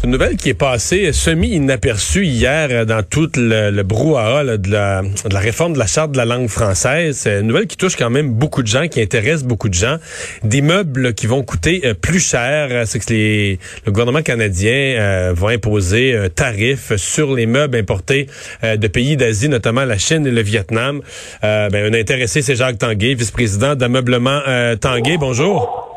C'est 0.00 0.04
une 0.04 0.12
nouvelle 0.12 0.36
qui 0.36 0.50
est 0.50 0.54
passée 0.54 1.12
semi-inaperçue 1.12 2.24
hier 2.24 2.86
dans 2.86 3.02
tout 3.02 3.28
le, 3.34 3.82
brouhaha 3.82 4.56
de, 4.56 4.70
la, 4.70 5.02
réforme 5.34 5.72
de 5.72 5.78
la 5.80 5.88
charte 5.88 6.12
de 6.12 6.16
la 6.16 6.24
langue 6.24 6.46
française. 6.46 7.16
C'est 7.16 7.40
une 7.40 7.48
nouvelle 7.48 7.66
qui 7.66 7.76
touche 7.76 7.96
quand 7.96 8.08
même 8.08 8.30
beaucoup 8.30 8.62
de 8.62 8.68
gens, 8.68 8.86
qui 8.86 9.02
intéresse 9.02 9.42
beaucoup 9.42 9.68
de 9.68 9.74
gens. 9.74 9.96
Des 10.44 10.62
meubles 10.62 11.14
qui 11.14 11.26
vont 11.26 11.42
coûter 11.42 11.82
euh, 11.84 11.94
plus 11.94 12.20
cher. 12.20 12.86
C'est 12.86 13.00
que 13.00 13.12
les, 13.12 13.58
le 13.86 13.90
gouvernement 13.90 14.22
canadien 14.22 14.70
euh, 14.70 15.32
va 15.36 15.48
imposer 15.48 16.16
un 16.16 16.28
tarif 16.28 16.94
sur 16.94 17.34
les 17.34 17.46
meubles 17.46 17.76
importés 17.76 18.28
euh, 18.62 18.76
de 18.76 18.86
pays 18.86 19.16
d'Asie, 19.16 19.48
notamment 19.48 19.84
la 19.84 19.98
Chine 19.98 20.24
et 20.28 20.30
le 20.30 20.42
Vietnam. 20.42 21.00
ben, 21.42 21.74
un 21.74 21.94
intéressé, 21.98 22.40
c'est 22.40 22.54
Jacques 22.54 22.78
Tanguay, 22.78 23.14
vice-président 23.14 23.74
d'ameublement 23.74 24.42
Tanguay. 24.80 25.16
Bonjour. 25.18 25.87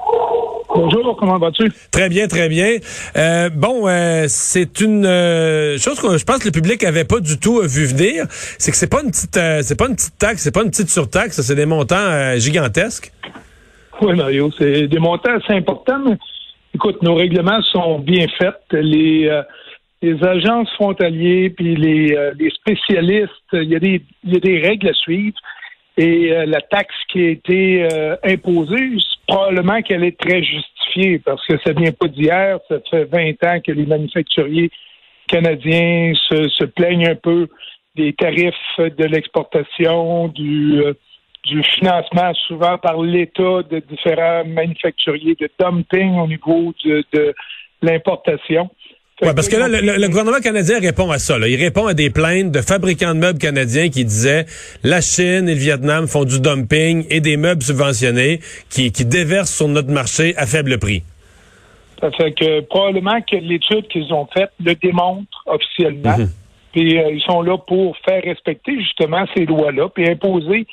Bonjour, 0.73 1.17
comment 1.17 1.38
vas-tu? 1.38 1.70
Très 1.91 2.07
bien, 2.07 2.27
très 2.27 2.48
bien. 2.48 2.77
Euh, 3.17 3.49
bon, 3.49 3.88
euh, 3.88 4.25
c'est 4.27 4.80
une 4.80 5.05
euh, 5.05 5.77
chose 5.77 5.99
que 5.99 6.17
je 6.17 6.23
pense 6.23 6.39
que 6.39 6.47
le 6.47 6.52
public 6.52 6.84
avait 6.85 7.03
pas 7.03 7.20
du 7.20 7.38
tout 7.38 7.61
vu 7.61 7.85
venir. 7.85 8.25
C'est 8.30 8.71
que 8.71 8.77
c'est 8.77 8.89
pas 8.89 9.02
une 9.03 9.11
petite, 9.11 9.38
c'est 9.63 9.77
pas 9.77 9.88
une 9.88 9.95
petite 9.95 10.17
taxe, 10.17 10.44
c'est 10.44 10.53
pas 10.53 10.63
une 10.63 10.70
petite 10.70 10.89
surtaxe, 10.89 11.41
c'est 11.41 11.55
des 11.55 11.66
montants 11.66 12.38
gigantesques. 12.38 13.11
Oui, 14.02 14.16
Mario, 14.16 14.49
c'est 14.57 14.88
des 14.88 14.99
montants 14.99 15.35
assez 15.35 15.53
importants. 15.53 15.99
Mais, 16.05 16.17
écoute, 16.73 17.02
nos 17.03 17.16
règlements 17.16 17.61
sont 17.73 17.99
bien 17.99 18.27
faits. 18.38 18.55
Les 18.72 19.30
les 20.02 20.23
agences 20.23 20.69
frontaliers 20.75 21.52
puis 21.52 21.75
les, 21.75 22.17
les 22.39 22.49
spécialistes, 22.49 23.30
il 23.53 23.69
y 23.69 23.75
a 23.75 23.80
des 23.80 24.02
il 24.23 24.33
y 24.33 24.38
a 24.38 24.39
des 24.39 24.59
règles 24.59 24.89
à 24.89 24.94
suivre. 24.94 25.38
Et 26.01 26.29
la 26.47 26.61
taxe 26.61 26.95
qui 27.09 27.25
a 27.25 27.30
été 27.30 27.88
imposée, 28.23 28.97
probablement 29.27 29.81
qu'elle 29.81 30.03
est 30.03 30.19
très 30.19 30.41
justifiée 30.41 31.19
parce 31.19 31.45
que 31.45 31.58
ça 31.66 31.73
vient 31.73 31.91
pas 31.91 32.08
d'hier. 32.08 32.59
Ça 32.67 32.77
fait 32.89 33.05
20 33.05 33.43
ans 33.43 33.59
que 33.66 33.71
les 33.71 33.85
manufacturiers 33.85 34.71
canadiens 35.27 36.13
se, 36.30 36.66
plaignent 36.66 37.08
un 37.08 37.16
peu 37.16 37.47
des 37.95 38.13
tarifs 38.13 38.53
de 38.77 39.05
l'exportation, 39.05 40.31
euh, 40.38 40.93
du 41.45 41.63
financement 41.63 42.33
souvent 42.47 42.77
par 42.77 43.02
l'État 43.02 43.63
de 43.69 43.80
différents 43.80 44.45
manufacturiers, 44.45 45.36
de 45.39 45.49
dumping 45.59 46.19
au 46.19 46.27
niveau 46.27 46.73
de 46.83 47.33
l'importation. 47.81 48.69
Oui, 49.22 49.30
parce 49.36 49.50
que 49.50 49.55
là, 49.55 49.67
le, 49.67 50.08
gouvernement 50.08 50.39
canadien 50.39 50.80
répond 50.80 51.11
à 51.11 51.19
ça. 51.19 51.38
Là. 51.38 51.47
Il 51.47 51.55
répond 51.55 51.86
à 51.86 51.94
des 51.94 52.09
plaintes 52.09 52.52
de 52.52 52.61
fabricants 52.61 53.14
de 53.14 53.19
meubles 53.19 53.38
canadiens 53.38 53.89
qui 53.89 54.03
disaient 54.03 54.45
la 54.83 55.00
Chine 55.00 55.47
et 55.47 55.53
le 55.53 55.59
Vietnam 55.59 56.08
font 56.08 56.25
du 56.25 56.39
dumping 56.39 57.05
et 57.09 57.22
des 57.22 57.38
meubles 57.38 57.61
subventionnés 57.61 58.39
qui, 58.69 58.92
qui 58.92 59.05
déversent 59.05 59.53
sur 59.53 59.67
notre 59.67 59.92
marché 59.92 60.33
à 60.38 60.47
faible 60.47 60.80
prix. 60.80 61.03
Ça 61.99 62.09
fait 62.11 62.31
que 62.31 62.61
probablement 62.61 63.22
que 63.22 63.36
l'étude 63.36 63.88
qu'ils 63.89 64.11
ont 64.11 64.27
faite 64.33 64.49
le 64.64 64.73
démontre 64.73 65.44
officiellement. 65.45 66.17
Mhm. 66.17 66.30
Puis 66.72 66.97
euh, 66.97 67.11
ils 67.11 67.22
sont 67.22 67.44
là 67.44 67.58
pour 67.59 67.95
faire 67.97 68.23
respecter 68.23 68.80
justement 68.80 69.25
ces 69.36 69.45
lois-là, 69.45 69.89
puis 69.89 70.09
imposer 70.09 70.66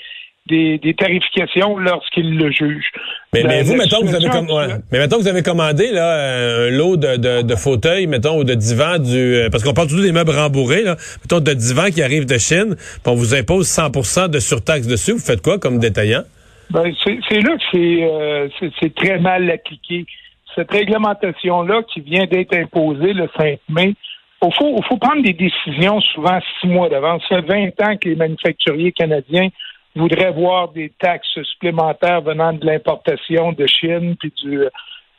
des, 0.49 0.95
tarifications 0.99 1.77
lorsqu'ils 1.79 2.37
le 2.37 2.51
jugent. 2.51 2.91
Mais, 3.33 3.43
mais 3.45 3.63
vous, 3.63 3.77
mettons 3.77 4.01
que 4.01 4.07
vous 4.07 4.15
avez 4.15 4.29
mais 4.91 4.99
mettons 4.99 5.17
que 5.17 5.23
vous 5.23 5.29
avez 5.29 5.43
commandé 5.43 5.91
là 5.93 6.67
un 6.67 6.71
lot 6.71 6.97
de, 6.97 7.43
de, 7.43 7.55
fauteuils, 7.55 8.07
mettons, 8.07 8.39
ou 8.39 8.45
de 8.45 8.55
divans 8.55 8.99
du 8.99 9.17
euh, 9.17 9.51
parce 9.51 9.63
qu'on 9.63 9.75
parle 9.75 9.89
toujours 9.89 10.05
des 10.05 10.13
meubles 10.13 10.31
rembourrés, 10.31 10.83
là, 10.83 10.97
mettons 11.23 11.41
de 11.41 11.53
divans 11.53 11.91
qui 11.91 12.03
arrivent 12.03 12.27
de 12.27 12.39
Chine, 12.39 12.75
puis 12.77 13.03
on 13.07 13.15
vous 13.15 13.35
impose 13.35 13.67
100% 13.67 14.31
de 14.31 14.39
surtaxe 14.39 14.87
dessus. 14.87 15.13
Vous 15.13 15.19
faites 15.19 15.43
quoi 15.43 15.59
comme 15.59 15.79
détaillant? 15.79 16.23
Ben, 16.71 16.93
c'est 17.05 17.41
là 17.41 17.57
que 17.57 17.77
euh, 17.77 18.49
c'est 18.81 18.95
très 18.95 19.19
mal 19.19 19.51
appliqué. 19.51 20.05
Cette 20.55 20.71
réglementation-là 20.71 21.83
qui 21.93 22.01
vient 22.01 22.27
d'être 22.27 22.55
imposée 22.55 23.13
le 23.13 23.29
5 23.37 23.59
mai, 23.69 23.95
il 24.43 24.55
faut, 24.55 24.81
faut 24.83 24.97
prendre 24.97 25.23
des 25.23 25.33
décisions 25.33 26.01
souvent 26.01 26.39
six 26.61 26.69
mois 26.69 26.89
d'avance. 26.89 27.23
Ça 27.29 27.43
fait 27.43 27.73
20 27.79 27.87
ans 27.87 27.97
que 27.97 28.09
les 28.09 28.17
manufacturiers 28.17 28.93
canadiens 28.93 29.49
voudrait 29.97 30.33
voir 30.33 30.69
des 30.69 30.93
taxes 30.99 31.43
supplémentaires 31.43 32.23
venant 32.23 32.53
de 32.53 32.65
l'importation 32.65 33.53
de 33.53 33.67
Chine 33.67 34.17
puis 34.17 34.33
du, 34.43 34.65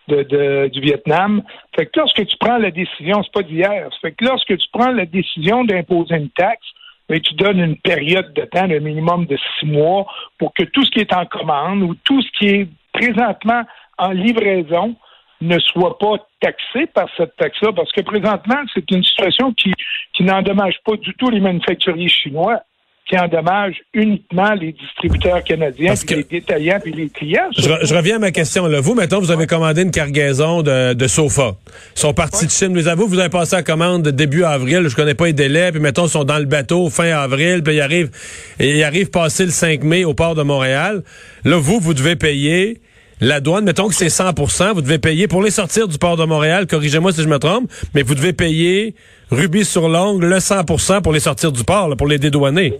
du 0.08 0.82
Vietnam. 0.82 1.44
Fait 1.76 1.86
que 1.86 2.00
lorsque 2.00 2.26
tu 2.26 2.38
prends 2.40 2.58
la 2.58 2.72
décision, 2.72 3.22
c'est 3.24 3.34
pas 3.34 3.44
d'hier. 3.44 3.90
Fait 4.02 4.12
que 4.12 4.26
lorsque 4.26 4.58
tu 4.58 4.68
prends 4.72 4.92
la 4.92 5.06
décision 5.06 5.64
d'imposer 5.64 6.16
une 6.16 6.30
taxe, 6.30 6.66
mais 7.10 7.18
ben, 7.18 7.22
tu 7.22 7.34
donnes 7.34 7.60
une 7.60 7.78
période 7.78 8.34
de 8.34 8.44
temps, 8.44 8.70
un 8.70 8.80
minimum 8.80 9.26
de 9.26 9.38
six 9.60 9.66
mois, 9.66 10.06
pour 10.38 10.54
que 10.54 10.64
tout 10.64 10.86
ce 10.86 10.92
qui 10.92 11.00
est 11.00 11.14
en 11.14 11.26
commande 11.26 11.82
ou 11.82 11.96
tout 12.04 12.22
ce 12.22 12.28
qui 12.38 12.48
est 12.48 12.68
présentement 12.94 13.64
en 13.98 14.12
livraison 14.12 14.96
ne 15.42 15.58
soit 15.60 15.98
pas 15.98 16.18
taxé 16.42 16.86
par 16.88 17.08
cette 17.18 17.36
taxe-là, 17.38 17.72
parce 17.74 17.92
que 17.92 18.02
présentement, 18.02 18.62
c'est 18.74 18.90
une 18.92 19.04
situation 19.04 19.54
qui, 19.54 19.72
qui 20.14 20.24
n'endommage 20.24 20.76
pas 20.86 20.98
du 20.98 21.14
tout 21.16 21.30
les 21.30 21.40
manufacturiers 21.40 22.10
chinois 22.10 22.62
qui 23.10 23.18
endommage 23.18 23.76
uniquement 23.94 24.54
les 24.54 24.72
distributeurs 24.72 25.44
canadiens, 25.44 25.96
les 26.10 26.24
détaillants 26.24 26.80
et 26.86 26.92
les 26.92 27.10
clients. 27.10 27.50
Je, 27.58 27.94
reviens 27.94 28.18
à 28.18 28.20
ma 28.20 28.32
question. 28.32 28.68
Là. 28.68 28.82
Vous, 28.82 28.94
mettons, 28.94 29.20
vous 29.20 29.32
avez 29.32 29.48
commandé 29.48 29.82
une 29.82 29.92
cargaison 29.92 30.62
de, 30.62 30.94
de 30.94 31.08
sofas. 31.08 31.56
Ils 31.96 32.00
sont 32.00 32.14
partis 32.14 32.46
de 32.46 32.52
Chine. 32.52 32.80
Vous, 32.96 33.08
vous 33.08 33.20
avez 33.20 33.30
passé 33.30 33.56
la 33.56 33.64
commande 33.64 34.08
début 34.08 34.44
avril. 34.44 34.88
Je 34.88 34.96
connais 34.96 35.16
pas 35.16 35.26
les 35.26 35.34
délais. 35.34 35.72
Puis, 35.72 35.82
mettons, 35.82 36.06
ils 36.06 36.12
sont 36.12 36.24
dans 36.24 36.38
le 36.38 36.46
bateau 36.46 36.90
fin 36.90 37.10
avril. 37.10 37.64
Puis, 37.64 37.76
ils 37.76 37.82
arrivent, 37.82 38.12
ils 38.60 38.84
arrivent 38.84 39.10
passer 39.10 39.46
le 39.46 39.52
5 39.52 39.84
mai 39.84 40.06
au 40.06 40.14
port 40.14 40.36
de 40.36 40.44
Montréal. 40.44 41.02
Là, 41.46 41.58
vous, 41.58 41.80
vous 41.80 41.96
devez 41.96 42.16
payer 42.16 42.80
la 43.22 43.42
douane, 43.42 43.66
mettons 43.66 43.90
que 43.90 43.96
c'est 43.96 44.08
100% 44.08 44.74
vous 44.74 44.82
devez 44.82 44.98
payer 44.98 45.28
pour 45.28 45.44
les 45.44 45.52
sortir 45.52 45.90
du 45.90 45.98
port 45.98 46.16
de 46.16 46.24
Montréal, 46.24 46.68
corrigez-moi 46.68 47.12
si 47.12 47.22
je 47.22 47.28
me 47.28 47.38
trompe, 47.38 47.70
mais 47.94 48.02
vous 48.02 48.16
devez 48.16 48.32
payer 48.32 48.96
rubis 49.32 49.66
sur 49.66 49.88
l'ongle 49.88 50.28
le 50.28 50.40
100 50.40 51.02
pour 51.02 51.14
les 51.14 51.20
sortir 51.20 51.52
du 51.52 51.64
port, 51.64 51.96
pour 51.98 52.08
les 52.08 52.18
dédouaner. 52.18 52.74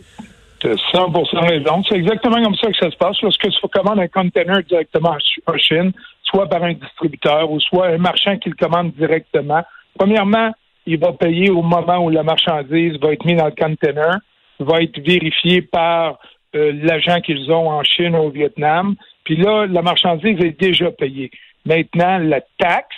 100 0.62 1.12
raison. 1.42 1.84
C'est 1.88 1.96
exactement 1.96 2.42
comme 2.44 2.56
ça 2.56 2.68
que 2.68 2.78
ça 2.78 2.92
se 2.92 2.98
passe. 2.98 3.22
Lorsque 3.22 3.50
tu 3.50 3.68
commandes 3.72 4.00
un 4.00 4.08
container 4.08 4.62
directement 4.64 5.16
en 5.48 5.58
Chine, 5.58 5.92
soit 6.24 6.48
par 6.48 6.64
un 6.64 6.74
distributeur 6.74 7.50
ou 7.50 7.60
soit 7.60 7.88
un 7.88 7.98
marchand 7.98 8.38
qui 8.38 8.50
le 8.50 8.56
commande 8.56 8.92
directement, 8.94 9.64
premièrement, 9.98 10.52
il 10.86 11.00
va 11.00 11.14
payer 11.14 11.50
au 11.50 11.62
moment 11.62 12.00
où 12.00 12.10
la 12.10 12.24
marchandise 12.24 12.98
va 13.00 13.14
être 13.14 13.26
mise 13.26 13.38
dans 13.38 13.46
le 13.46 13.52
container, 13.52 14.18
va 14.60 14.82
être 14.82 15.00
vérifié 15.00 15.62
par 15.62 16.20
euh, 16.56 16.74
l'agent 16.82 17.22
qu'ils 17.22 17.52
ont 17.52 17.70
en 17.70 17.84
Chine 17.84 18.16
ou 18.16 18.24
au 18.24 18.30
Vietnam, 18.30 18.96
puis 19.24 19.38
là, 19.38 19.68
la 19.68 19.82
marchandise 19.82 20.44
est 20.44 20.60
déjà 20.60 20.92
payée. 20.92 21.30
Maintenant, 21.66 22.18
la 22.18 22.42
taxe 22.58 22.96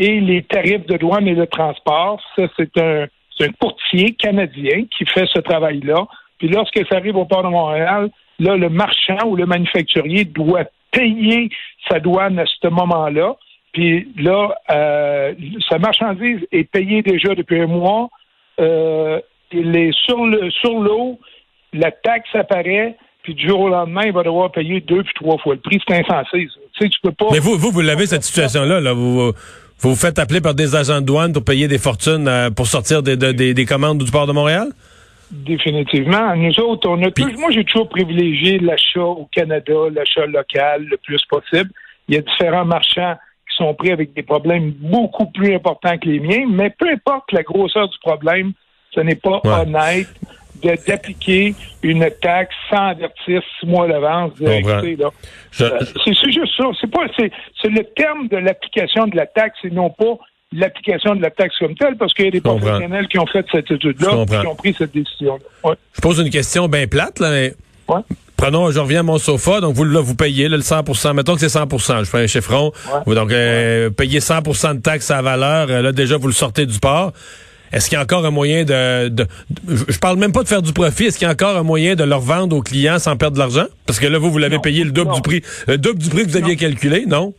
et 0.00 0.18
les 0.18 0.42
tarifs 0.42 0.86
de 0.86 0.96
douane 0.96 1.28
et 1.28 1.34
de 1.34 1.44
transport, 1.44 2.20
ça, 2.34 2.44
c'est 2.56 2.76
un, 2.78 3.06
courtier 3.58 4.14
canadien 4.14 4.84
qui 4.96 5.06
fait 5.06 5.26
ce 5.32 5.40
travail-là. 5.40 6.06
Puis 6.38 6.48
lorsque 6.48 6.78
ça 6.90 6.96
arrive 6.96 7.16
au 7.16 7.24
port 7.24 7.42
de 7.42 7.48
Montréal, 7.48 8.10
là, 8.38 8.56
le 8.56 8.68
marchand 8.68 9.26
ou 9.26 9.36
le 9.36 9.46
manufacturier 9.46 10.24
doit 10.24 10.64
payer 10.90 11.48
sa 11.88 12.00
douane 12.00 12.38
à 12.38 12.44
ce 12.46 12.68
moment-là. 12.68 13.36
Puis 13.72 14.08
là, 14.18 14.54
euh, 14.70 15.34
sa 15.68 15.78
marchandise 15.78 16.40
est 16.50 16.64
payée 16.64 17.02
déjà 17.02 17.34
depuis 17.34 17.60
un 17.60 17.66
mois. 17.66 18.08
Euh, 18.58 19.20
il 19.52 19.74
est 19.76 19.92
sur 20.04 20.24
le 20.26 20.50
sur 20.50 20.80
l'eau, 20.80 21.18
la 21.72 21.90
taxe 21.90 22.28
apparaît, 22.34 22.96
puis 23.22 23.34
du 23.34 23.48
jour 23.48 23.60
au 23.60 23.68
lendemain, 23.68 24.02
il 24.04 24.12
va 24.12 24.22
devoir 24.22 24.50
payer 24.50 24.80
deux 24.80 25.02
puis 25.02 25.14
trois 25.14 25.38
fois 25.38 25.54
le 25.54 25.60
prix. 25.60 25.80
C'est 25.88 25.98
insensé. 25.98 26.48
Tu 26.74 26.84
sais, 26.84 26.88
tu 26.88 27.00
peux 27.02 27.12
pas. 27.12 27.28
Mais 27.32 27.38
vous, 27.38 27.56
vous, 27.56 27.80
l'avez 27.80 28.06
cette 28.06 28.24
situation-là. 28.24 28.80
Là. 28.80 28.92
Vous 28.92 29.32
vous 29.88 29.96
faites 29.96 30.18
appeler 30.18 30.40
par 30.40 30.54
des 30.54 30.76
agents 30.76 31.00
de 31.00 31.06
douane 31.06 31.32
pour 31.32 31.44
payer 31.44 31.68
des 31.68 31.78
fortunes 31.78 32.28
euh, 32.28 32.50
pour 32.50 32.66
sortir 32.66 33.02
des, 33.02 33.16
des, 33.16 33.54
des, 33.54 33.64
commandes 33.64 34.02
du 34.02 34.10
port 34.10 34.26
de 34.26 34.32
Montréal? 34.32 34.68
Définitivement. 35.30 36.34
Nous 36.36 36.58
autres, 36.60 36.88
on 36.88 37.02
a 37.02 37.08
moi 37.38 37.50
j'ai 37.50 37.64
toujours 37.64 37.88
privilégié 37.88 38.58
l'achat 38.58 39.02
au 39.02 39.28
Canada, 39.32 39.72
l'achat 39.94 40.26
local 40.26 40.84
le 40.84 40.96
plus 40.96 41.22
possible. 41.28 41.70
Il 42.08 42.16
y 42.16 42.18
a 42.18 42.22
différents 42.22 42.64
marchands 42.64 43.14
qui 43.48 43.56
sont 43.56 43.72
pris 43.74 43.92
avec 43.92 44.12
des 44.12 44.22
problèmes 44.22 44.72
beaucoup 44.72 45.26
plus 45.26 45.54
importants 45.54 45.96
que 45.98 46.08
les 46.08 46.20
miens, 46.20 46.46
mais 46.50 46.70
peu 46.70 46.88
importe 46.90 47.32
la 47.32 47.42
grosseur 47.42 47.88
du 47.88 47.98
problème, 48.00 48.52
ce 48.92 49.00
n'est 49.00 49.14
pas 49.14 49.40
honnête 49.44 50.08
d'appliquer 50.62 51.54
une 51.82 52.08
taxe 52.22 52.54
sans 52.68 52.88
avertir 52.88 53.42
six 53.58 53.66
mois 53.66 53.88
d'avance. 53.88 54.32
Euh, 54.40 54.60
c'est 56.04 56.32
juste 56.32 56.56
ça. 56.56 56.64
C'est 56.80 56.90
pas 56.90 57.06
c'est 57.16 57.68
le 57.68 57.84
terme 57.96 58.28
de 58.28 58.36
l'application 58.36 59.06
de 59.06 59.16
la 59.16 59.26
taxe 59.26 59.58
et 59.64 59.70
non 59.70 59.90
pas 59.90 60.18
l'application 60.52 61.14
de 61.14 61.22
la 61.22 61.30
taxe 61.30 61.56
comme 61.58 61.74
telle, 61.76 61.96
parce 61.96 62.12
qu'il 62.12 62.24
y 62.24 62.28
a 62.28 62.32
des 62.32 62.40
professionnels 62.40 63.06
qui 63.08 63.18
ont 63.18 63.26
fait 63.26 63.46
cette 63.52 63.70
étude-là 63.70 64.24
qui 64.26 64.46
ont 64.46 64.56
pris 64.56 64.74
cette 64.76 64.92
décision-là. 64.92 65.74
Je 65.92 66.00
pose 66.00 66.18
une 66.18 66.30
question 66.30 66.68
bien 66.68 66.86
plate, 66.86 67.20
là, 67.20 67.30
mais 67.30 67.54
Prenons, 68.36 68.70
je 68.70 68.80
reviens 68.80 69.00
à 69.00 69.02
mon 69.02 69.18
sofa, 69.18 69.60
donc 69.60 69.74
vous 69.74 69.84
là, 69.84 70.00
vous 70.00 70.14
payez 70.14 70.48
le 70.48 70.62
100 70.62 71.12
mettons 71.12 71.34
que 71.34 71.40
c'est 71.40 71.58
100% 71.58 71.98
je 71.98 72.04
fais 72.04 72.22
un 72.22 72.26
chiffron. 72.26 72.72
Donc, 73.06 73.32
euh, 73.32 73.90
payez 73.90 74.20
100% 74.20 74.76
de 74.76 74.80
taxe 74.80 75.10
à 75.10 75.20
valeur, 75.20 75.66
euh, 75.68 75.82
là, 75.82 75.92
déjà, 75.92 76.16
vous 76.16 76.26
le 76.26 76.32
sortez 76.32 76.64
du 76.64 76.78
port. 76.78 77.12
Est-ce 77.72 77.88
qu'il 77.88 77.96
y 77.96 77.98
a 77.98 78.02
encore 78.02 78.24
un 78.24 78.30
moyen 78.30 78.64
de, 78.64 79.08
de, 79.08 79.26
Je 79.66 79.98
parle 79.98 80.18
même 80.18 80.32
pas 80.32 80.42
de 80.42 80.48
faire 80.48 80.62
du 80.62 80.72
profit. 80.72 81.06
Est-ce 81.06 81.18
qu'il 81.18 81.26
y 81.26 81.28
a 81.28 81.32
encore 81.32 81.56
un 81.56 81.62
moyen 81.62 81.94
de 81.94 82.04
leur 82.04 82.20
vendre 82.20 82.56
aux 82.56 82.62
clients 82.62 82.98
sans 82.98 83.16
perdre 83.16 83.34
de 83.34 83.40
l'argent? 83.40 83.66
Parce 83.86 84.00
que 84.00 84.06
là, 84.06 84.18
vous, 84.18 84.30
vous 84.30 84.38
l'avez 84.38 84.58
payé 84.58 84.84
le 84.84 84.90
double 84.90 85.12
du 85.14 85.22
prix. 85.22 85.42
Le 85.68 85.78
double 85.78 85.98
du 85.98 86.08
prix 86.08 86.24
que 86.24 86.30
vous 86.30 86.36
aviez 86.36 86.56
calculé, 86.56 87.04
non? 87.06 87.32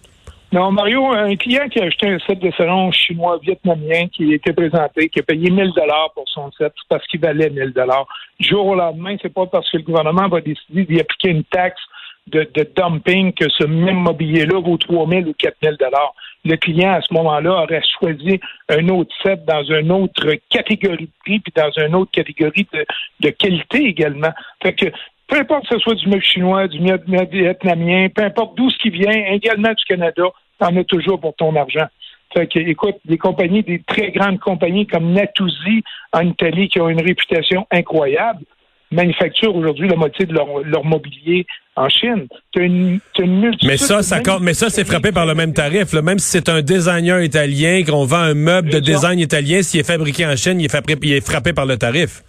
Non, 0.53 0.69
Mario, 0.69 1.05
un 1.05 1.33
client 1.37 1.69
qui 1.69 1.79
a 1.79 1.85
acheté 1.85 2.09
un 2.09 2.19
set 2.19 2.39
de 2.39 2.51
salon 2.57 2.91
chinois 2.91 3.39
vietnamien 3.41 4.07
qui 4.13 4.33
était 4.33 4.51
présenté, 4.51 5.07
qui 5.07 5.19
a 5.19 5.23
payé 5.23 5.49
1000 5.49 5.71
dollars 5.73 6.11
pour 6.13 6.25
son 6.27 6.51
set 6.57 6.73
parce 6.89 7.07
qu'il 7.07 7.21
valait 7.21 7.49
1000 7.49 7.71
dollars. 7.71 8.05
Du 8.37 8.49
jour 8.49 8.65
au 8.65 8.75
lendemain, 8.75 9.15
c'est 9.21 9.33
pas 9.33 9.45
parce 9.45 9.69
que 9.71 9.77
le 9.77 9.83
gouvernement 9.83 10.27
va 10.27 10.41
décider 10.41 10.83
d'y 10.83 10.99
appliquer 10.99 11.29
une 11.29 11.45
taxe 11.45 11.81
de, 12.27 12.47
dumping 12.75 13.33
que 13.33 13.49
ce 13.49 13.65
même 13.65 13.97
mobilier-là 13.97 14.59
vaut 14.59 14.77
3000 14.77 15.27
ou 15.27 15.33
4000 15.33 15.77
dollars. 15.77 16.13
Le 16.45 16.55
client, 16.55 16.93
à 16.93 17.01
ce 17.01 17.13
moment-là, 17.13 17.63
aurait 17.63 17.81
choisi 17.99 18.39
un 18.69 18.87
autre 18.89 19.13
set 19.21 19.45
dans 19.45 19.63
une 19.63 19.91
autre 19.91 20.33
catégorie 20.49 21.05
de 21.05 21.11
prix 21.23 21.39
puis 21.39 21.53
dans 21.55 21.71
une 21.85 21.95
autre 21.95 22.11
catégorie 22.11 22.67
de, 22.73 22.85
de 23.19 23.29
qualité 23.29 23.85
également. 23.85 24.31
Fait 24.61 24.73
que 24.73 24.85
peu 25.27 25.37
importe 25.39 25.67
que 25.67 25.75
ce 25.75 25.79
soit 25.79 25.95
du 25.95 26.07
meuble 26.07 26.23
chinois, 26.23 26.67
du 26.67 26.79
meuble 26.79 27.05
vietnamien, 27.31 28.09
peu 28.09 28.23
importe 28.23 28.57
d'où 28.57 28.69
ce 28.69 28.77
qui 28.77 28.89
vient, 28.89 29.11
également 29.11 29.69
du 29.69 29.83
Canada, 29.85 30.23
t'en 30.59 30.75
as 30.75 30.83
toujours 30.83 31.19
pour 31.19 31.35
ton 31.35 31.55
argent. 31.55 31.87
Fait 32.33 32.47
que, 32.47 32.59
écoute, 32.59 32.97
des 33.05 33.17
compagnies, 33.17 33.63
des 33.63 33.81
très 33.85 34.11
grandes 34.11 34.39
compagnies 34.39 34.87
comme 34.87 35.13
Natuzzi 35.13 35.83
en 36.13 36.21
Italie 36.21 36.69
qui 36.69 36.79
ont 36.79 36.89
une 36.89 37.01
réputation 37.01 37.65
incroyable, 37.71 38.43
manufacturent 38.91 39.55
aujourd'hui 39.55 39.87
la 39.87 39.95
moitié 39.95 40.25
de 40.25 40.33
leur, 40.33 40.83
mobilier 40.83 41.45
en 41.75 41.87
Chine. 41.89 42.27
une, 42.55 42.99
mais 43.63 43.77
ça, 43.77 44.03
ça 44.03 44.21
mais 44.41 44.53
ça, 44.53 44.69
c'est 44.69 44.85
frappé 44.85 45.11
par 45.11 45.25
le 45.25 45.33
même 45.33 45.53
tarif. 45.53 45.93
Même 45.93 46.19
si 46.19 46.29
c'est 46.29 46.49
un 46.49 46.61
designer 46.61 47.21
italien, 47.21 47.83
qu'on 47.83 48.05
vend 48.05 48.17
un 48.17 48.33
meuble 48.33 48.69
de 48.69 48.79
design 48.79 49.19
italien, 49.19 49.61
s'il 49.61 49.79
est 49.79 49.87
fabriqué 49.87 50.25
en 50.25 50.35
Chine, 50.35 50.59
il 50.59 50.65
est 50.65 50.69
frappé, 50.69 50.95
il 51.01 51.13
est 51.13 51.25
frappé 51.25 51.53
par 51.53 51.65
le 51.65 51.77
tarif. 51.77 52.21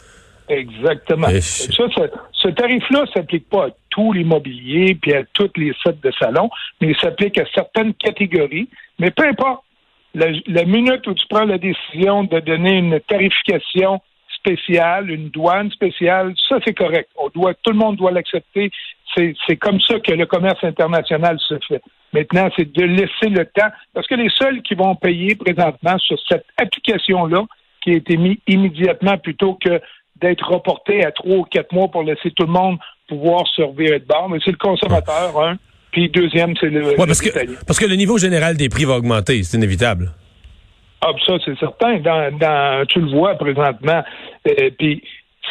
Exactement. 0.49 1.29
Ça, 1.29 1.85
ce 2.33 2.49
tarif-là 2.49 3.03
ne 3.03 3.07
s'applique 3.07 3.49
pas 3.49 3.67
à 3.67 3.71
tous 3.91 4.13
les 4.13 4.25
mobiliers 4.25 4.97
puis 5.01 5.15
à 5.15 5.23
toutes 5.33 5.57
les 5.57 5.73
sets 5.83 5.97
de 6.03 6.13
salon, 6.19 6.51
mais 6.81 6.89
il 6.89 6.97
s'applique 6.97 7.39
à 7.39 7.45
certaines 7.55 7.95
catégories. 7.95 8.69
Mais 8.99 9.11
peu 9.11 9.27
importe, 9.27 9.63
la, 10.15 10.27
la, 10.47 10.65
minute 10.65 11.07
où 11.07 11.15
tu 11.15 11.25
prends 11.29 11.45
la 11.45 11.59
décision 11.59 12.25
de 12.25 12.39
donner 12.41 12.73
une 12.79 13.01
tarification 13.01 14.01
spéciale, 14.43 15.11
une 15.11 15.29
douane 15.29 15.71
spéciale, 15.71 16.35
ça 16.49 16.59
c'est 16.65 16.75
correct. 16.75 17.09
On 17.17 17.29
doit, 17.29 17.55
tout 17.55 17.71
le 17.71 17.79
monde 17.79 17.97
doit 17.97 18.11
l'accepter. 18.11 18.71
C'est 19.15 19.57
comme 19.57 19.81
ça 19.81 20.01
que 20.01 20.13
le 20.13 20.27
commerce 20.27 20.63
international 20.65 21.39
se 21.39 21.55
fait. 21.69 21.83
Maintenant, 22.15 22.49
c'est 22.57 22.71
de 22.73 22.83
laisser 22.83 23.29
le 23.29 23.45
temps, 23.45 23.69
parce 23.95 24.07
que 24.07 24.15
les 24.15 24.31
seuls 24.31 24.63
qui 24.63 24.75
vont 24.75 24.95
payer 24.97 25.35
présentement 25.35 25.99
sur 25.99 26.19
cette 26.29 26.47
application-là, 26.57 27.45
qui 27.83 27.91
a 27.91 27.95
été 27.95 28.17
mise 28.17 28.39
immédiatement 28.47 29.19
plutôt 29.19 29.59
que 29.63 29.81
d'être 30.21 30.49
reporté 30.49 31.05
à 31.05 31.11
trois 31.11 31.37
ou 31.37 31.45
quatre 31.45 31.73
mois 31.73 31.89
pour 31.89 32.03
laisser 32.03 32.31
tout 32.31 32.47
le 32.47 32.53
monde 32.53 32.79
pouvoir 33.09 33.47
se 33.49 33.63
revirer 33.63 33.99
de 33.99 34.07
bord. 34.07 34.29
Mais 34.31 34.39
c'est 34.45 34.53
le 34.53 34.57
consommateur, 34.57 35.39
un. 35.43 35.57
Puis 35.91 36.09
deuxième, 36.09 36.55
c'est 36.59 36.71
le, 36.71 36.95
parce 36.97 37.21
que, 37.21 37.29
parce 37.67 37.79
que 37.79 37.85
le 37.85 37.97
niveau 37.97 38.17
général 38.17 38.57
des 38.57 38.71
prix 38.71 38.87
va 38.87 38.95
augmenter, 38.95 39.43
c'est 39.43 39.59
inévitable. 39.59 40.11
Ah, 41.05 41.13
ça, 41.27 41.35
c'est 41.45 41.59
certain. 41.59 41.99
Dans, 41.99 42.87
tu 42.87 43.01
le 43.01 43.11
vois 43.11 43.35
présentement. 43.35 44.03
Euh, 44.49 44.71
puis 44.79 45.03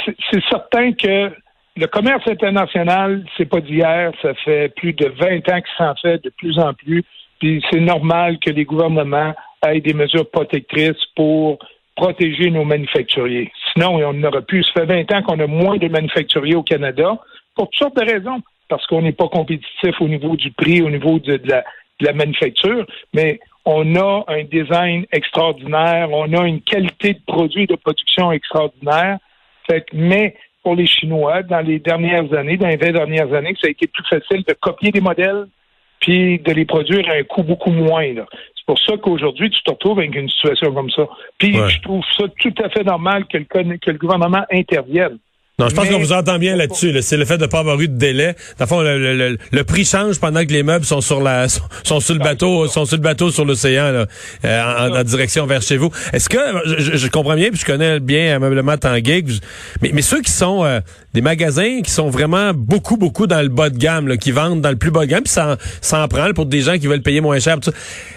c'est 0.05 0.43
certain 0.49 0.93
que 0.93 1.31
le 1.75 1.87
commerce 1.87 2.25
international, 2.27 3.25
c'est 3.37 3.45
pas 3.45 3.59
d'hier. 3.59 4.11
Ça 4.21 4.33
fait 4.45 4.73
plus 4.75 4.93
de 4.93 5.07
20 5.07 5.49
ans 5.49 5.61
qu'il 5.61 5.77
s'en 5.77 5.93
fait 6.01 6.23
de 6.23 6.29
plus 6.29 6.57
en 6.57 6.73
plus. 6.73 7.03
Puis 7.39 7.63
c'est 7.69 7.79
normal 7.79 8.37
que 8.39 8.49
les 8.49 8.65
gouvernements 8.65 9.33
aient 9.65 9.81
des 9.81 9.93
mesures 9.93 10.29
protectrices 10.29 11.05
pour 11.15 11.59
protéger 11.95 12.49
nos 12.49 12.63
manufacturiers. 12.63 13.51
Sinon, 13.73 13.95
on 13.95 14.13
n'aurait 14.13 14.43
plus. 14.43 14.63
Ça 14.63 14.85
fait 14.85 15.05
20 15.05 15.11
ans 15.13 15.21
qu'on 15.23 15.39
a 15.39 15.47
moins 15.47 15.77
de 15.77 15.87
manufacturiers 15.87 16.55
au 16.55 16.63
Canada 16.63 17.17
pour 17.55 17.69
toutes 17.69 17.79
sortes 17.79 17.97
de 17.97 18.09
raisons. 18.09 18.41
Parce 18.69 18.87
qu'on 18.87 19.01
n'est 19.01 19.11
pas 19.11 19.27
compétitif 19.27 19.99
au 19.99 20.07
niveau 20.07 20.37
du 20.37 20.51
prix, 20.51 20.81
au 20.81 20.89
niveau 20.89 21.19
de, 21.19 21.41
la, 21.43 22.13
manufacture, 22.13 22.85
mais 23.13 23.39
on 23.65 23.95
a 23.95 24.23
un 24.27 24.43
design 24.43 25.05
extraordinaire, 25.11 26.09
on 26.11 26.33
a 26.33 26.47
une 26.47 26.61
qualité 26.61 27.13
de 27.13 27.21
produit 27.25 27.63
et 27.63 27.67
de 27.67 27.75
production 27.75 28.31
extraordinaire. 28.31 29.17
mais 29.93 30.35
pour 30.63 30.75
les 30.75 30.85
Chinois, 30.85 31.43
dans 31.43 31.61
les 31.61 31.79
dernières 31.79 32.31
années, 32.33 32.57
dans 32.57 32.67
les 32.67 32.77
20 32.77 32.91
dernières 32.91 33.33
années, 33.33 33.55
ça 33.59 33.67
a 33.67 33.71
été 33.71 33.87
plus 33.87 34.03
facile 34.07 34.43
de 34.47 34.53
copier 34.53 34.91
des 34.91 35.01
modèles 35.01 35.47
puis 35.99 36.39
de 36.39 36.51
les 36.51 36.65
produire 36.65 37.07
à 37.09 37.13
un 37.13 37.23
coût 37.23 37.43
beaucoup 37.43 37.71
moins. 37.71 38.05
C'est 38.05 38.65
pour 38.65 38.79
ça 38.79 38.97
qu'aujourd'hui, 38.97 39.49
tu 39.51 39.61
te 39.63 39.69
retrouves 39.69 39.99
avec 39.99 40.15
une 40.15 40.29
situation 40.29 40.73
comme 40.73 40.89
ça. 40.89 41.07
Puis 41.37 41.53
je 41.53 41.81
trouve 41.81 42.03
ça 42.17 42.25
tout 42.39 42.53
à 42.63 42.69
fait 42.69 42.83
normal 42.83 43.25
que 43.27 43.37
le 43.37 43.97
gouvernement 43.97 44.43
intervienne. 44.51 45.19
Non, 45.61 45.69
je 45.69 45.75
pense 45.75 45.87
qu'on 45.89 45.99
vous 45.99 46.13
entend 46.13 46.39
bien 46.39 46.55
là-dessus. 46.55 47.01
C'est 47.01 47.17
le 47.17 47.25
fait 47.25 47.37
de 47.37 47.43
ne 47.43 47.47
pas 47.47 47.59
avoir 47.59 47.79
eu 47.79 47.87
de 47.87 47.97
délai. 47.97 48.35
Dans 48.57 48.65
le 48.65 48.67
fond, 48.67 48.81
le, 48.81 49.63
prix 49.63 49.85
change 49.85 50.19
pendant 50.19 50.43
que 50.43 50.51
les 50.51 50.63
meubles 50.63 50.85
sont 50.85 51.01
sur 51.01 51.21
la 51.21 51.47
sont 51.83 51.99
sur 51.99 52.13
le 52.13 52.19
bateau, 52.19 52.67
sont 52.67 52.85
sur 52.85 52.97
le 52.97 53.01
bateau 53.01 53.31
sur 53.31 53.45
l'océan, 53.45 54.05
euh, 54.45 54.89
en, 54.99 55.03
direction 55.03 55.45
vers 55.45 55.61
chez 55.61 55.77
vous. 55.77 55.91
Est-ce 56.13 56.29
que 56.29 56.37
je, 56.65 57.07
comprends 57.07 57.35
bien, 57.35 57.49
puis 57.49 57.59
je 57.59 57.65
connais 57.65 57.99
bien 57.99 58.35
ameublement 58.35 58.75
Tanguay, 58.77 59.23
mais, 59.81 59.91
mais 59.93 60.01
ceux 60.01 60.21
qui 60.21 60.31
sont 60.31 60.65
euh, 60.65 60.79
des 61.13 61.21
magasins 61.21 61.81
qui 61.83 61.91
sont 61.91 62.09
vraiment 62.09 62.51
beaucoup, 62.53 62.97
beaucoup 62.97 63.27
dans 63.27 63.41
le 63.41 63.49
bas 63.49 63.69
de 63.69 63.77
gamme, 63.77 64.17
qui 64.17 64.31
vendent 64.31 64.61
dans 64.61 64.69
le 64.69 64.75
plus 64.75 64.91
bas 64.91 65.01
de 65.01 65.11
gamme, 65.11 65.23
puis 65.23 65.31
ça, 65.33 65.57
en 65.93 66.07
prend 66.07 66.33
pour 66.33 66.47
des 66.47 66.61
gens 66.61 66.77
qui 66.77 66.87
veulent 66.87 67.01
payer 67.01 67.21
moins 67.21 67.39
cher. 67.39 67.57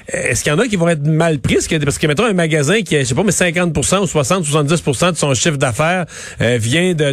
Est-ce 0.09 0.43
qu'il 0.43 0.53
y 0.53 0.55
en 0.55 0.59
a 0.59 0.67
qui 0.67 0.77
vont 0.77 0.89
être 0.89 1.07
mal 1.07 1.39
pris? 1.39 1.57
Parce 1.57 1.99
que, 1.99 2.07
mettons, 2.07 2.25
un 2.25 2.33
magasin 2.33 2.81
qui, 2.83 2.99
je 2.99 3.05
sais 3.05 3.15
pas, 3.15 3.23
mais 3.23 3.33
50% 3.33 4.01
ou 4.01 4.07
60, 4.07 4.45
70% 4.45 5.13
de 5.13 5.17
son 5.17 5.35
chiffre 5.35 5.57
d'affaires 5.57 6.07
euh, 6.41 6.59
vient 6.61 6.95
de 6.95 7.05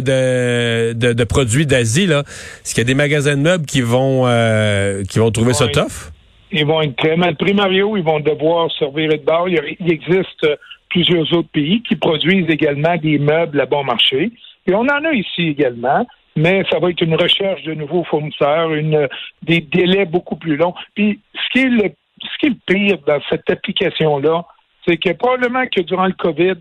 produits 1.24 1.66
d'Asie, 1.66 2.06
là, 2.06 2.20
est-ce 2.20 2.74
qu'il 2.74 2.82
y 2.82 2.86
a 2.86 2.88
des 2.88 2.94
magasins 2.94 3.36
de 3.36 3.42
meubles 3.42 3.66
qui 3.66 3.80
vont 3.80 4.26
euh, 4.26 5.02
qui 5.04 5.18
vont 5.18 5.30
trouver 5.30 5.52
ça 5.52 5.68
tough? 5.68 6.10
Ils 6.50 6.66
vont 6.66 6.82
être 6.82 6.96
très 6.96 7.16
mal 7.16 7.36
pris, 7.36 7.54
Mario. 7.54 7.96
Ils 7.96 8.04
vont 8.04 8.20
devoir 8.20 8.70
servir 8.78 9.08
de 9.08 9.16
bord. 9.16 9.48
Il, 9.48 9.90
existe 9.90 10.46
plusieurs 10.90 11.32
autres 11.32 11.48
pays 11.52 11.82
qui 11.82 11.96
produisent 11.96 12.50
également 12.50 12.96
des 12.96 13.18
meubles 13.18 13.60
à 13.60 13.66
bon 13.66 13.84
marché. 13.84 14.30
Et 14.66 14.74
on 14.74 14.82
en 14.82 15.04
a 15.04 15.12
ici 15.12 15.48
également 15.48 16.06
mais 16.36 16.64
ça 16.70 16.78
va 16.78 16.90
être 16.90 17.02
une 17.02 17.14
recherche 17.14 17.62
de 17.62 17.74
nouveaux 17.74 18.04
fournisseurs, 18.04 18.72
une, 18.72 19.08
des 19.42 19.60
délais 19.60 20.06
beaucoup 20.06 20.36
plus 20.36 20.56
longs. 20.56 20.74
Puis 20.94 21.20
ce 21.34 21.52
qui 21.52 21.66
est 21.66 21.68
le, 21.68 21.92
ce 22.22 22.38
qui 22.38 22.46
est 22.46 22.50
le 22.50 22.56
pire 22.66 22.98
dans 23.06 23.20
cette 23.28 23.48
application-là, 23.50 24.44
c'est 24.86 24.96
que 24.96 25.10
probablement 25.12 25.64
que 25.66 25.82
durant 25.82 26.06
le 26.06 26.14
COVID, 26.14 26.56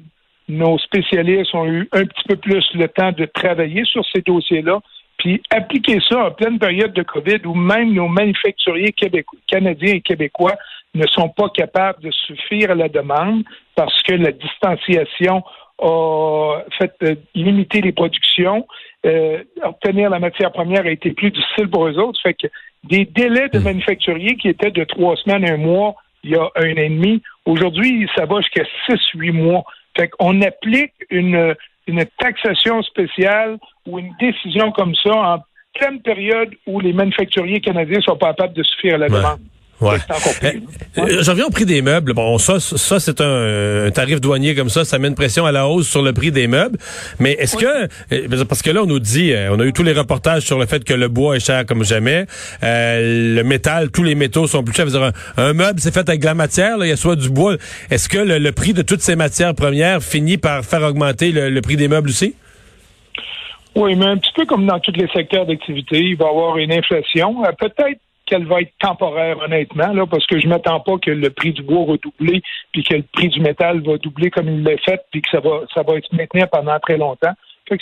nos 0.52 0.78
spécialistes 0.80 1.56
ont 1.56 1.66
eu 1.66 1.88
un 1.94 2.06
petit 2.06 2.24
peu 2.28 2.36
plus 2.36 2.66
le 2.74 2.88
temps 2.88 3.12
de 3.12 3.26
travailler 3.26 3.86
sur 3.86 4.04
ces 4.14 4.22
dossiers-là, 4.22 4.80
puis 5.18 5.42
appliquer 5.50 6.00
ça 6.10 6.26
en 6.26 6.32
pleine 6.32 6.60
période 6.60 6.94
de 6.94 7.04
COVID 7.04 7.46
où 7.46 7.54
même 7.54 7.94
nos 7.94 8.08
manufacturiers 8.08 8.92
québécois, 8.92 9.40
canadiens 9.48 9.94
et 9.94 10.02
québécois 10.02 10.56
ne 10.94 11.08
sont 11.08 11.30
pas 11.30 11.50
capables 11.50 12.04
de 12.04 12.12
suffire 12.12 12.72
à 12.72 12.76
la 12.76 12.90
demande 12.90 13.44
parce 13.76 14.02
que 14.04 14.14
la 14.14 14.32
distanciation 14.32 15.44
a 15.82 16.60
fait 16.78 16.94
euh, 17.04 17.16
limiter 17.34 17.82
les 17.82 17.94
productions. 17.94 18.68
Euh, 19.06 19.44
obtenir 19.64 20.10
la 20.10 20.20
matière 20.20 20.52
première 20.52 20.86
a 20.86 20.92
été 20.92 21.12
plus 21.12 21.32
difficile 21.32 21.70
pour 21.70 21.88
eux 21.88 21.98
autres. 21.98 22.20
Fait 22.22 22.34
que 22.34 22.48
des 22.84 23.06
délais 23.06 23.50
de 23.50 23.60
hmm. 23.60 23.64
manufacturiers 23.64 24.36
qui 24.36 24.50
étaient 24.50 24.72
de 24.72 24.84
trois 24.84 25.16
semaines, 25.16 25.50
un 25.50 25.58
mois, 25.58 25.96
il 26.24 26.32
y 26.32 26.36
a 26.36 26.50
un 26.56 26.74
an 26.74 26.78
et 26.78 26.90
demi, 26.90 27.22
aujourd'hui, 27.46 28.08
ça 28.16 28.26
va 28.26 28.42
jusqu'à 28.42 28.64
six, 28.86 29.00
huit 29.16 29.32
mois. 29.32 29.64
Fait 29.98 30.08
qu'on 30.10 30.42
applique 30.42 30.94
une, 31.10 31.56
une 31.88 32.06
taxation 32.18 32.82
spéciale 32.84 33.58
ou 33.86 34.00
une 34.00 34.14
décision 34.20 34.72
comme 34.72 34.96
ça 34.96 35.14
en 35.14 35.44
pleine 35.74 36.02
période 36.02 36.50
où 36.68 36.80
les 36.80 36.94
manufacturiers 36.94 37.62
canadiens 37.62 38.02
sont 38.02 38.18
pas 38.18 38.34
capables 38.34 38.54
de 38.54 38.64
suffire 38.64 38.96
à 38.96 38.98
la 39.00 39.08
demande. 39.08 39.40
Ouais. 39.82 39.98
Eh, 40.44 41.00
euh, 41.00 41.24
J'en 41.24 41.34
viens 41.34 41.46
au 41.46 41.50
prix 41.50 41.66
des 41.66 41.82
meubles. 41.82 42.14
Bon, 42.14 42.38
ça, 42.38 42.60
ça 42.60 43.00
c'est 43.00 43.20
un, 43.20 43.90
tarif 43.92 44.22
douanier 44.22 44.54
comme 44.56 44.70
ça, 44.70 44.86
ça 44.86 45.00
met 45.00 45.08
une 45.08 45.16
pression 45.16 45.46
à 45.46 45.52
la 45.52 45.68
hausse 45.68 45.88
sur 45.88 46.04
le 46.04 46.14
prix 46.14 46.32
des 46.32 46.48
meubles. 46.48 46.78
Mais 47.20 47.32
est-ce 47.34 47.58
que, 47.58 47.90
euh, 48.14 48.46
parce 48.46 48.62
que 48.62 48.70
là, 48.70 48.84
on 48.84 48.86
nous 48.86 49.00
dit, 49.00 49.34
euh, 49.34 49.52
on 49.52 49.60
a 49.60 49.66
eu 49.66 49.74
tous 49.74 49.84
les 49.84 49.94
reportages 49.94 50.44
sur 50.44 50.60
le 50.60 50.68
fait 50.68 50.84
que 50.84 50.94
le 50.94 51.08
bois 51.08 51.36
est 51.36 51.46
cher 51.46 51.66
comme 51.66 51.84
jamais, 51.84 52.26
le 52.62 53.42
métal, 53.42 53.90
tous 53.90 54.04
les 54.04 54.16
métaux 54.16 54.48
sont 54.48 54.64
plus 54.64 54.76
chers. 54.76 54.88
un, 55.38 55.54
meuble, 55.54 55.80
c'est 55.80 55.94
fait 55.94 56.08
avec 56.08 56.22
de 56.22 56.26
la 56.26 56.36
matière, 56.36 56.78
là, 56.78 56.86
il 56.86 56.90
y 56.90 56.94
a 56.94 56.98
soit 56.98 57.16
du 57.16 57.30
bois. 57.30 57.56
Est-ce 57.90 58.08
que 58.08 58.20
le, 58.20 58.52
prix 58.52 58.74
de 58.74 58.82
toutes 58.84 59.02
ces 59.02 59.16
matières 59.16 59.56
premières 59.56 60.04
finit 60.04 60.38
par 60.38 60.64
faire 60.64 60.84
augmenter 60.84 61.32
le, 61.32 61.50
le 61.50 61.62
prix 61.62 61.78
des 61.78 61.88
meubles 61.88 62.10
aussi? 62.10 62.36
Oui, 63.76 63.96
mais 63.96 64.06
un 64.06 64.18
petit 64.18 64.34
peu 64.36 64.46
comme 64.46 64.66
dans 64.68 64.80
tous 64.80 64.92
les 64.92 65.08
secteurs 65.08 65.46
d'activité, 65.46 66.00
il 66.00 66.18
va 66.18 66.26
y 66.26 66.30
avoir 66.30 66.58
une 66.58 66.74
inflation. 66.74 67.42
Peut-être 67.58 68.00
qu'elle 68.32 68.46
va 68.46 68.62
être 68.62 68.72
temporaire, 68.80 69.40
honnêtement, 69.40 70.08
parce 70.08 70.26
que 70.26 70.40
je 70.40 70.48
m'attends 70.48 70.80
pas 70.80 70.98
que 70.98 71.12
le 71.12 71.30
prix 71.30 71.52
du 71.52 71.64
bois 71.64 71.86
va 71.86 71.98
doubler, 71.98 72.42
puis 72.72 72.84
que 72.84 72.96
le 72.96 73.04
prix 73.04 73.28
du 73.28 73.42
métal 73.42 73.82
va 73.82 73.98
doubler 73.98 74.30
comme 74.32 74.48
il 74.48 74.64
l'a 74.64 74.78
fait, 74.78 75.02
puis 75.12 75.22
que 75.22 75.30
ça 75.30 75.42
va, 75.42 75.62
ça 75.74 75.84
va 75.84 75.98
être 75.98 76.12
maintenu 76.14 76.44
pendant 76.50 76.80
très 76.80 76.98
longtemps. 76.98 77.34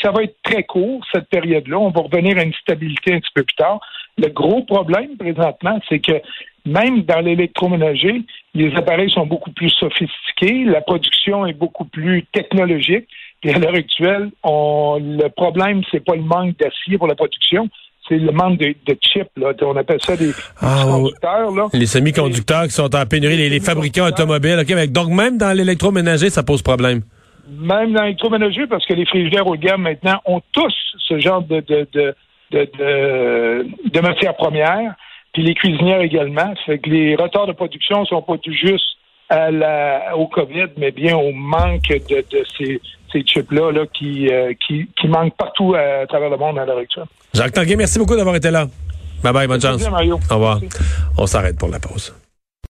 Ça 0.01 0.11
va 0.11 0.23
être 0.23 0.35
très 0.43 0.63
court, 0.63 1.03
cette 1.11 1.29
période-là. 1.29 1.79
On 1.79 1.89
va 1.89 2.01
revenir 2.01 2.37
à 2.37 2.43
une 2.43 2.53
stabilité 2.53 3.13
un 3.13 3.19
petit 3.19 3.31
peu 3.33 3.43
plus 3.43 3.55
tard. 3.55 3.79
Le 4.17 4.27
gros 4.27 4.63
problème 4.63 5.17
présentement, 5.17 5.79
c'est 5.87 5.99
que 5.99 6.21
même 6.65 7.01
dans 7.03 7.21
l'électroménager, 7.21 8.21
les 8.53 8.75
appareils 8.75 9.09
sont 9.09 9.25
beaucoup 9.25 9.51
plus 9.51 9.69
sophistiqués, 9.69 10.65
la 10.65 10.81
production 10.81 11.45
est 11.45 11.53
beaucoup 11.53 11.85
plus 11.85 12.23
technologique. 12.31 13.07
Et 13.43 13.53
à 13.53 13.57
l'heure 13.57 13.73
actuelle, 13.73 14.29
le 14.43 15.27
problème, 15.29 15.81
c'est 15.89 16.03
pas 16.03 16.15
le 16.15 16.21
manque 16.21 16.57
d'acier 16.57 16.97
pour 16.97 17.07
la 17.07 17.15
production, 17.15 17.69
c'est 18.09 18.17
le 18.17 18.31
manque 18.31 18.57
de, 18.57 18.75
chips. 19.01 19.29
Là. 19.37 19.53
On 19.61 19.77
appelle 19.77 20.01
ça 20.01 20.17
des, 20.17 20.31
ah, 20.61 20.83
conducteurs. 20.85 21.51
Là. 21.51 21.67
Les 21.73 21.85
semi-conducteurs 21.85 22.63
qui 22.63 22.71
sont 22.71 22.93
en 22.93 23.05
pénurie, 23.05 23.37
les, 23.37 23.59
fabricants 23.59 24.07
automobiles. 24.07 24.59
Ok, 24.59 24.91
donc 24.91 25.09
même 25.09 25.37
dans 25.37 25.55
l'électroménager, 25.55 26.29
ça 26.29 26.43
pose 26.43 26.61
problème. 26.61 27.01
Même 27.47 27.93
dans 27.93 28.03
l'électroménager, 28.03 28.67
parce 28.67 28.85
que 28.85 28.93
les 28.93 29.05
frigidaires 29.05 29.47
haut 29.47 29.55
de 29.55 29.61
gamme 29.61 29.83
maintenant 29.83 30.19
ont 30.25 30.41
tous 30.51 30.73
ce 31.07 31.19
genre 31.19 31.41
de, 31.43 31.61
de, 31.61 31.87
de, 31.93 32.15
de, 32.51 33.65
de 33.89 33.99
matières 34.01 34.35
premières 34.35 34.95
puis 35.33 35.43
les 35.43 35.53
cuisinières 35.53 36.01
également. 36.01 36.53
Fait 36.65 36.79
que 36.79 36.89
les 36.89 37.15
retards 37.15 37.47
de 37.47 37.53
production 37.53 38.05
sont 38.05 38.21
pas 38.21 38.37
tout 38.37 38.53
juste 38.53 38.97
à 39.29 39.51
la, 39.51 40.17
au 40.17 40.27
COVID, 40.27 40.67
mais 40.77 40.91
bien 40.91 41.15
au 41.15 41.31
manque 41.31 41.87
de, 41.87 42.25
de 42.31 42.43
ces, 42.57 42.81
ces 43.11 43.21
chips-là 43.21 43.71
là, 43.71 43.85
qui, 43.93 44.27
euh, 44.29 44.53
qui, 44.65 44.89
qui 44.99 45.07
manquent 45.07 45.35
partout 45.35 45.75
à, 45.75 46.07
travers 46.07 46.29
le 46.29 46.37
monde 46.37 46.57
à 46.57 46.65
l'heure 46.65 46.79
actuelle. 46.79 47.05
Jacques 47.33 47.53
Tanguay, 47.53 47.75
merci 47.75 47.99
beaucoup 47.99 48.15
d'avoir 48.15 48.35
été 48.35 48.51
là. 48.51 48.67
Bye 49.23 49.33
bye, 49.33 49.47
bonne 49.47 49.61
chance. 49.61 49.81
Au 50.29 50.33
revoir. 50.35 50.59
On 51.17 51.27
s'arrête 51.27 51.57
pour 51.57 51.69
la 51.69 51.79
pause. 51.79 52.13